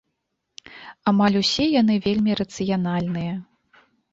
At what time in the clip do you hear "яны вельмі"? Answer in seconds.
1.81-2.31